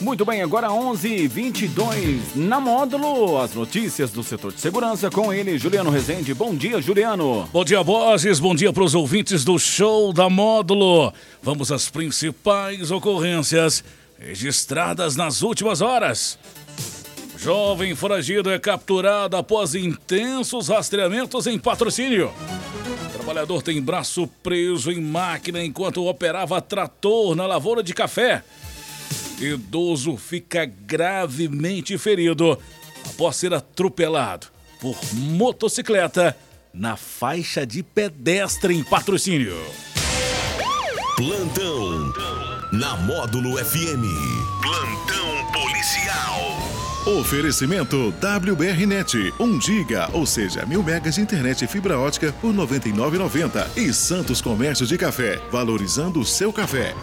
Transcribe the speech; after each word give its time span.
Muito 0.00 0.24
bem, 0.24 0.42
agora 0.42 0.68
11:22 0.70 2.36
na 2.36 2.60
módulo, 2.60 3.36
as 3.36 3.52
notícias 3.52 4.12
do 4.12 4.22
setor 4.22 4.52
de 4.52 4.60
segurança 4.60 5.10
com 5.10 5.32
ele, 5.32 5.58
Juliano 5.58 5.90
Rezende. 5.90 6.32
Bom 6.32 6.54
dia, 6.54 6.80
Juliano. 6.80 7.48
Bom 7.52 7.64
dia, 7.64 7.82
bosses. 7.82 8.38
Bom 8.38 8.54
dia 8.54 8.72
para 8.72 8.84
os 8.84 8.94
ouvintes 8.94 9.44
do 9.44 9.58
show 9.58 10.12
da 10.12 10.30
módulo. 10.30 11.12
Vamos 11.42 11.72
às 11.72 11.90
principais 11.90 12.92
ocorrências 12.92 13.82
registradas 14.16 15.16
nas 15.16 15.42
últimas 15.42 15.80
horas. 15.80 16.38
Jovem 17.36 17.96
foragido 17.96 18.52
é 18.52 18.58
capturado 18.58 19.36
após 19.36 19.74
intensos 19.74 20.68
rastreamentos 20.68 21.48
em 21.48 21.58
patrocínio. 21.58 22.32
Trabalhador 23.12 23.62
tem 23.62 23.82
braço 23.82 24.28
preso 24.44 24.92
em 24.92 25.00
máquina 25.00 25.62
enquanto 25.62 26.06
operava 26.06 26.62
trator 26.62 27.34
na 27.34 27.46
lavoura 27.46 27.82
de 27.82 27.92
café. 27.92 28.44
Idoso 29.40 30.16
fica 30.16 30.64
gravemente 30.66 31.96
ferido 31.96 32.58
após 33.06 33.36
ser 33.36 33.54
atropelado 33.54 34.48
por 34.80 34.96
motocicleta 35.14 36.36
na 36.72 36.96
faixa 36.96 37.66
de 37.66 37.82
pedestre 37.82 38.74
em 38.74 38.82
patrocínio. 38.82 39.56
Plantão 41.16 42.12
na 42.72 42.96
Módulo 42.96 43.56
FM. 43.56 44.04
Plantão 44.62 45.52
policial. 45.52 46.68
Oferecimento 47.20 48.12
WBRnet, 48.20 49.32
1 49.40 49.60
giga, 49.60 50.10
ou 50.12 50.26
seja, 50.26 50.66
mil 50.66 50.82
megas 50.82 51.14
de 51.14 51.22
internet 51.22 51.64
e 51.64 51.68
fibra 51.68 51.98
ótica 51.98 52.32
por 52.40 52.50
R$ 52.50 52.58
99,90. 52.58 53.76
E 53.76 53.92
Santos 53.94 54.40
Comércio 54.42 54.86
de 54.86 54.98
Café, 54.98 55.40
valorizando 55.50 56.20
o 56.20 56.24
seu 56.24 56.52
café. 56.52 56.94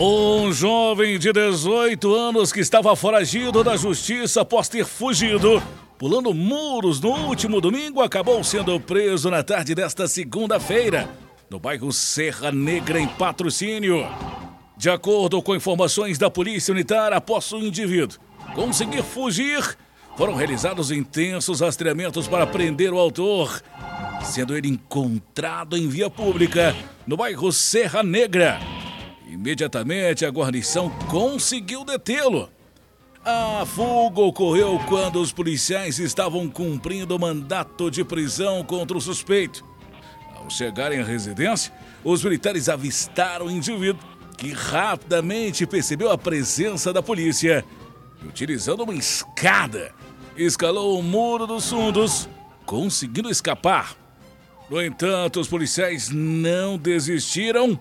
Um 0.00 0.52
jovem 0.52 1.18
de 1.18 1.32
18 1.32 2.14
anos 2.14 2.52
que 2.52 2.60
estava 2.60 2.94
foragido 2.94 3.64
da 3.64 3.76
justiça 3.76 4.42
após 4.42 4.68
ter 4.68 4.84
fugido, 4.84 5.60
pulando 5.98 6.32
muros 6.32 7.00
no 7.00 7.10
último 7.10 7.60
domingo, 7.60 8.00
acabou 8.00 8.44
sendo 8.44 8.78
preso 8.78 9.28
na 9.28 9.42
tarde 9.42 9.74
desta 9.74 10.06
segunda-feira, 10.06 11.10
no 11.50 11.58
bairro 11.58 11.92
Serra 11.92 12.52
Negra, 12.52 13.00
em 13.00 13.08
patrocínio. 13.08 14.06
De 14.76 14.88
acordo 14.88 15.42
com 15.42 15.56
informações 15.56 16.16
da 16.16 16.30
Polícia 16.30 16.72
Militar, 16.72 17.12
após 17.12 17.50
o 17.50 17.58
indivíduo 17.58 18.20
conseguir 18.54 19.02
fugir, 19.02 19.76
foram 20.16 20.36
realizados 20.36 20.92
intensos 20.92 21.58
rastreamentos 21.58 22.28
para 22.28 22.46
prender 22.46 22.92
o 22.92 22.98
autor, 23.00 23.60
sendo 24.22 24.56
ele 24.56 24.68
encontrado 24.68 25.76
em 25.76 25.88
via 25.88 26.08
pública 26.08 26.72
no 27.04 27.16
bairro 27.16 27.50
Serra 27.50 28.04
Negra. 28.04 28.77
Imediatamente 29.28 30.24
a 30.24 30.30
guarnição 30.30 30.88
conseguiu 31.10 31.84
detê-lo. 31.84 32.50
A 33.22 33.66
fuga 33.66 34.22
ocorreu 34.22 34.80
quando 34.88 35.20
os 35.20 35.32
policiais 35.32 35.98
estavam 35.98 36.48
cumprindo 36.48 37.14
o 37.14 37.18
mandato 37.18 37.90
de 37.90 38.02
prisão 38.02 38.64
contra 38.64 38.96
o 38.96 39.00
suspeito. 39.00 39.62
Ao 40.34 40.48
chegarem 40.48 41.00
à 41.00 41.04
residência, 41.04 41.70
os 42.02 42.24
militares 42.24 42.70
avistaram 42.70 43.46
o 43.46 43.50
indivíduo 43.50 44.02
que 44.38 44.52
rapidamente 44.52 45.66
percebeu 45.66 46.10
a 46.10 46.16
presença 46.16 46.90
da 46.90 47.02
polícia 47.02 47.62
e, 48.22 48.26
utilizando 48.26 48.82
uma 48.82 48.94
escada, 48.94 49.92
escalou 50.36 50.98
o 50.98 51.02
muro 51.02 51.46
dos 51.46 51.68
fundos, 51.68 52.26
conseguindo 52.64 53.28
escapar. 53.28 53.94
No 54.70 54.82
entanto, 54.82 55.38
os 55.38 55.48
policiais 55.48 56.08
não 56.08 56.78
desistiram 56.78 57.78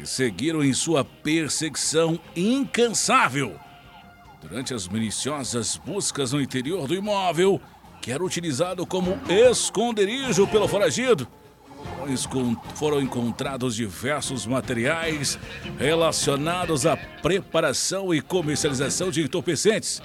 e 0.00 0.06
seguiram 0.06 0.62
em 0.62 0.72
sua 0.72 1.04
perseguição 1.04 2.18
incansável. 2.34 3.58
Durante 4.40 4.74
as 4.74 4.88
minuciosas 4.88 5.76
buscas 5.76 6.32
no 6.32 6.40
interior 6.40 6.88
do 6.88 6.94
imóvel, 6.94 7.60
que 8.00 8.10
era 8.10 8.24
utilizado 8.24 8.84
como 8.84 9.18
esconderijo 9.28 10.46
pelo 10.46 10.66
foragido, 10.66 11.28
foram 12.74 13.00
encontrados 13.00 13.76
diversos 13.76 14.46
materiais 14.46 15.38
relacionados 15.78 16.86
à 16.86 16.96
preparação 16.96 18.12
e 18.12 18.20
comercialização 18.20 19.10
de 19.10 19.22
entorpecentes. 19.22 20.02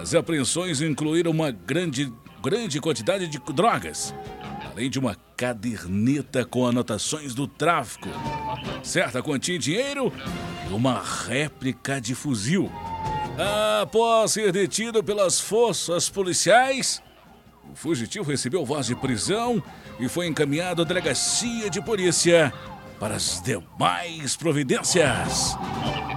As 0.00 0.14
apreensões 0.14 0.80
incluíram 0.80 1.32
uma 1.32 1.50
grande, 1.50 2.12
grande 2.40 2.80
quantidade 2.80 3.26
de 3.26 3.40
drogas, 3.52 4.14
além 4.76 4.90
de 4.90 4.98
uma 4.98 5.16
caderneta 5.38 6.44
com 6.44 6.66
anotações 6.66 7.34
do 7.34 7.46
tráfico, 7.46 8.10
certa 8.82 9.22
quantia 9.22 9.58
de 9.58 9.70
dinheiro 9.70 10.12
e 10.68 10.72
uma 10.74 11.00
réplica 11.00 11.98
de 11.98 12.14
fuzil. 12.14 12.70
Após 13.80 14.32
ser 14.32 14.52
detido 14.52 15.02
pelas 15.02 15.40
forças 15.40 16.10
policiais, 16.10 17.02
o 17.72 17.74
fugitivo 17.74 18.30
recebeu 18.30 18.66
voz 18.66 18.84
de 18.84 18.94
prisão 18.94 19.62
e 19.98 20.10
foi 20.10 20.26
encaminhado 20.26 20.82
à 20.82 20.84
delegacia 20.84 21.70
de 21.70 21.80
polícia 21.80 22.52
para 23.00 23.14
as 23.16 23.40
demais 23.40 24.36
providências. 24.36 25.56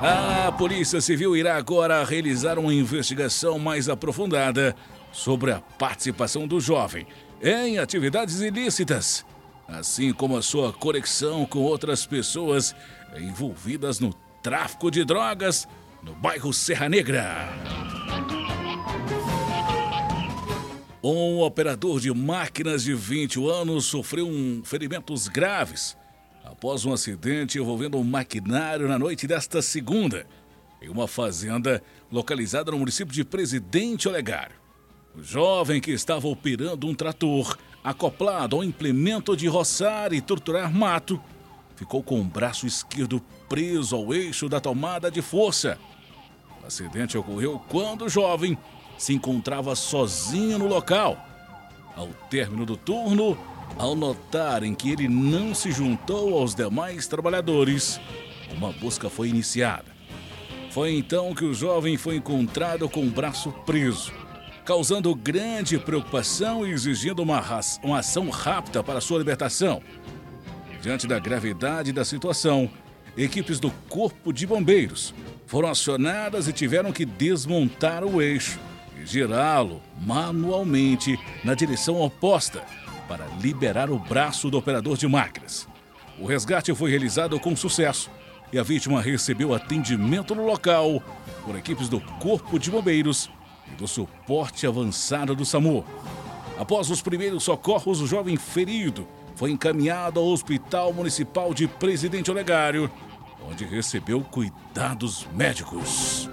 A 0.01 0.51
Polícia 0.51 0.99
Civil 0.99 1.37
irá 1.37 1.55
agora 1.55 2.03
realizar 2.03 2.59
uma 2.59 2.73
investigação 2.73 3.57
mais 3.57 3.87
aprofundada 3.87 4.75
sobre 5.11 5.51
a 5.51 5.59
participação 5.59 6.47
do 6.47 6.59
jovem 6.59 7.07
em 7.41 7.77
atividades 7.77 8.41
ilícitas, 8.41 9.25
assim 9.67 10.11
como 10.13 10.37
a 10.37 10.41
sua 10.41 10.73
conexão 10.73 11.45
com 11.45 11.59
outras 11.59 12.05
pessoas 12.05 12.75
envolvidas 13.17 13.99
no 13.99 14.13
tráfico 14.41 14.91
de 14.91 15.03
drogas 15.03 15.67
no 16.01 16.13
bairro 16.13 16.53
Serra 16.53 16.89
Negra. 16.89 17.49
Um 21.01 21.39
operador 21.39 21.99
de 22.01 22.13
máquinas 22.13 22.83
de 22.83 22.93
20 22.93 23.39
anos 23.49 23.85
sofreu 23.85 24.27
um 24.27 24.61
ferimentos 24.65 25.29
graves 25.29 25.97
após 26.43 26.83
um 26.83 26.91
acidente 26.91 27.57
envolvendo 27.57 27.97
um 27.97 28.03
maquinário 28.03 28.87
na 28.87 28.99
noite 28.99 29.25
desta 29.25 29.61
segunda, 29.61 30.27
em 30.81 30.89
uma 30.89 31.07
fazenda 31.07 31.81
localizada 32.11 32.71
no 32.71 32.79
município 32.79 33.13
de 33.13 33.23
Presidente 33.23 34.09
Olegário. 34.09 34.58
O 35.15 35.23
jovem 35.23 35.81
que 35.81 35.91
estava 35.91 36.27
operando 36.27 36.87
um 36.87 36.93
trator 36.93 37.57
acoplado 37.83 38.55
ao 38.55 38.63
implemento 38.63 39.35
de 39.35 39.47
roçar 39.47 40.13
e 40.13 40.21
torturar 40.21 40.71
mato 40.71 41.19
ficou 41.75 42.03
com 42.03 42.19
o 42.19 42.25
braço 42.25 42.67
esquerdo 42.67 43.21
preso 43.47 43.95
ao 43.95 44.13
eixo 44.13 44.49
da 44.49 44.59
tomada 44.59 45.09
de 45.09 45.21
força. 45.21 45.77
O 46.61 46.67
acidente 46.67 47.17
ocorreu 47.17 47.61
quando 47.69 48.03
o 48.03 48.09
jovem 48.09 48.57
se 48.97 49.13
encontrava 49.13 49.73
sozinho 49.75 50.59
no 50.59 50.67
local. 50.67 51.17
Ao 51.95 52.07
término 52.29 52.65
do 52.65 52.75
turno, 52.75 53.37
ao 53.77 53.95
notarem 53.95 54.75
que 54.75 54.91
ele 54.91 55.07
não 55.07 55.55
se 55.55 55.71
juntou 55.71 56.37
aos 56.37 56.53
demais 56.53 57.07
trabalhadores, 57.07 57.99
uma 58.57 58.73
busca 58.73 59.09
foi 59.09 59.29
iniciada. 59.29 59.85
Foi 60.71 60.93
então 60.93 61.33
que 61.33 61.45
o 61.45 61.53
jovem 61.53 61.95
foi 61.95 62.17
encontrado 62.17 62.89
com 62.89 63.07
o 63.07 63.09
braço 63.09 63.51
preso, 63.65 64.11
causando 64.65 65.13
grande 65.15 65.77
preocupação 65.77 66.65
e 66.65 66.71
exigindo 66.71 67.21
uma, 67.21 67.43
uma 67.83 67.99
ação 67.99 68.29
rápida 68.29 68.83
para 68.83 69.01
sua 69.01 69.17
libertação. 69.17 69.81
Diante 70.81 71.07
da 71.07 71.19
gravidade 71.19 71.91
da 71.91 72.05
situação, 72.05 72.69
equipes 73.17 73.59
do 73.59 73.71
Corpo 73.89 74.31
de 74.31 74.47
Bombeiros 74.47 75.13
foram 75.45 75.69
acionadas 75.69 76.47
e 76.47 76.53
tiveram 76.53 76.91
que 76.91 77.05
desmontar 77.05 78.03
o 78.03 78.21
eixo 78.21 78.59
e 78.97 79.05
girá-lo 79.05 79.81
manualmente 79.99 81.19
na 81.43 81.53
direção 81.53 81.99
oposta 81.99 82.63
para 83.07 83.25
liberar 83.41 83.89
o 83.89 83.97
braço 83.97 84.49
do 84.49 84.57
operador 84.57 84.95
de 84.95 85.07
máquinas. 85.07 85.67
O 86.19 86.25
resgate 86.25 86.73
foi 86.75 86.91
realizado 86.91 87.39
com 87.39 87.55
sucesso 87.55 88.11
e 88.53 88.59
a 88.59 88.63
vítima 88.63 89.01
recebeu 89.01 89.53
atendimento 89.53 90.35
no 90.35 90.45
local 90.45 91.01
por 91.43 91.57
equipes 91.57 91.89
do 91.89 91.99
Corpo 91.99 92.59
de 92.59 92.69
Bombeiros 92.69 93.29
do 93.77 93.87
suporte 93.87 94.65
avançado 94.67 95.35
do 95.35 95.45
SAMU. 95.45 95.85
Após 96.57 96.89
os 96.89 97.01
primeiros 97.01 97.43
socorros, 97.43 98.01
o 98.01 98.07
jovem 98.07 98.35
ferido 98.35 99.07
foi 99.35 99.51
encaminhado 99.51 100.19
ao 100.19 100.27
Hospital 100.27 100.91
Municipal 100.91 101.53
de 101.53 101.67
Presidente 101.67 102.29
Olegário, 102.29 102.91
onde 103.49 103.63
recebeu 103.63 104.21
cuidados 104.21 105.25
médicos. 105.33 106.29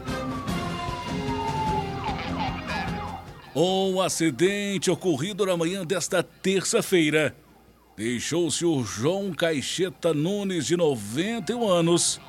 Um 3.54 4.00
acidente 4.00 4.90
ocorrido 4.90 5.46
na 5.46 5.56
manhã 5.56 5.86
desta 5.86 6.22
terça-feira 6.22 7.34
deixou 7.96 8.48
o 8.48 8.50
senhor 8.50 8.84
João 8.84 9.32
Caixeta 9.32 10.12
Nunes, 10.12 10.66
de 10.66 10.76
91 10.76 11.66
anos, 11.66 12.20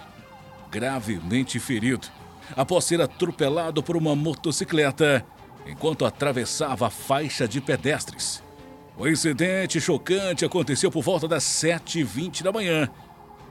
gravemente 0.71 1.59
ferido 1.59 2.07
após 2.55 2.85
ser 2.85 3.01
atropelado 3.01 3.83
por 3.83 3.95
uma 3.97 4.15
motocicleta 4.15 5.25
enquanto 5.65 6.05
atravessava 6.05 6.87
a 6.87 6.89
faixa 6.89 7.47
de 7.47 7.59
pedestres. 7.59 8.43
O 8.97 9.07
incidente 9.07 9.79
chocante 9.79 10.45
aconteceu 10.45 10.89
por 10.89 11.03
volta 11.03 11.27
das 11.27 11.43
7h20 11.43 12.41
da 12.41 12.51
manhã 12.51 12.89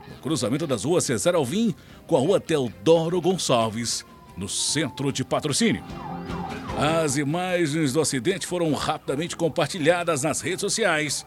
no 0.07 0.15
cruzamento 0.21 0.65
das 0.65 0.83
ruas 0.83 1.03
Cesar 1.03 1.35
Alvim 1.35 1.75
com 2.05 2.15
a 2.15 2.19
rua 2.19 2.39
Teodoro 2.39 3.19
Gonçalves, 3.21 4.05
no 4.35 4.47
centro 4.47 5.11
de 5.11 5.23
patrocínio. 5.23 5.83
As 6.77 7.17
imagens 7.17 7.93
do 7.93 8.01
acidente 8.01 8.45
foram 8.45 8.71
rapidamente 8.73 9.35
compartilhadas 9.35 10.23
nas 10.23 10.41
redes 10.41 10.61
sociais, 10.61 11.25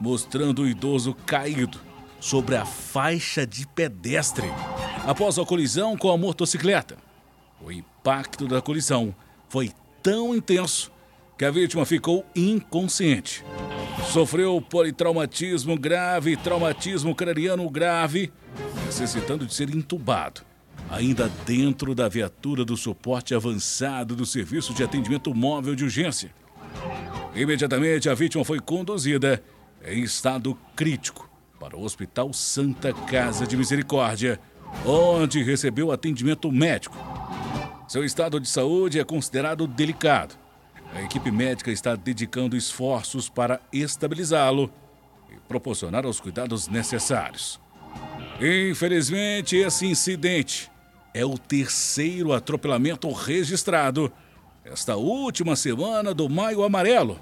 mostrando 0.00 0.62
o 0.62 0.68
idoso 0.68 1.14
caído 1.26 1.80
sobre 2.20 2.56
a 2.56 2.64
faixa 2.64 3.46
de 3.46 3.66
pedestre 3.66 4.46
após 5.06 5.38
a 5.38 5.44
colisão 5.46 5.96
com 5.96 6.10
a 6.10 6.18
motocicleta. 6.18 6.96
O 7.64 7.70
impacto 7.70 8.46
da 8.46 8.60
colisão 8.60 9.14
foi 9.48 9.70
tão 10.02 10.34
intenso 10.34 10.90
que 11.38 11.44
a 11.44 11.50
vítima 11.50 11.86
ficou 11.86 12.26
inconsciente. 12.34 13.44
Sofreu 14.12 14.60
politraumatismo 14.60 15.78
grave 15.78 16.36
traumatismo 16.36 17.14
craniano 17.14 17.68
grave, 17.70 18.32
necessitando 18.84 19.46
de 19.46 19.54
ser 19.54 19.74
entubado 19.74 20.42
ainda 20.90 21.30
dentro 21.44 21.94
da 21.94 22.08
viatura 22.08 22.64
do 22.64 22.76
suporte 22.76 23.34
avançado 23.34 24.14
do 24.14 24.24
Serviço 24.24 24.72
de 24.72 24.82
Atendimento 24.82 25.34
Móvel 25.34 25.74
de 25.74 25.84
Urgência. 25.84 26.30
Imediatamente, 27.34 28.08
a 28.08 28.14
vítima 28.14 28.44
foi 28.44 28.60
conduzida 28.60 29.42
em 29.84 30.02
estado 30.02 30.56
crítico 30.74 31.28
para 31.58 31.76
o 31.76 31.82
Hospital 31.82 32.32
Santa 32.32 32.92
Casa 32.92 33.46
de 33.46 33.56
Misericórdia, 33.56 34.40
onde 34.84 35.42
recebeu 35.42 35.92
atendimento 35.92 36.50
médico. 36.50 36.96
Seu 37.88 38.04
estado 38.04 38.40
de 38.40 38.48
saúde 38.48 38.98
é 38.98 39.04
considerado 39.04 39.66
delicado. 39.66 40.34
A 40.94 41.02
equipe 41.02 41.30
médica 41.30 41.70
está 41.70 41.94
dedicando 41.94 42.56
esforços 42.56 43.28
para 43.28 43.60
estabilizá-lo 43.72 44.70
e 45.30 45.36
proporcionar 45.48 46.06
os 46.06 46.20
cuidados 46.20 46.68
necessários. 46.68 47.60
Infelizmente, 48.40 49.56
esse 49.56 49.86
incidente 49.86 50.70
é 51.14 51.24
o 51.24 51.38
terceiro 51.38 52.32
atropelamento 52.32 53.10
registrado 53.10 54.12
esta 54.64 54.96
última 54.96 55.54
semana 55.56 56.12
do 56.12 56.28
Maio 56.28 56.64
Amarelo, 56.64 57.18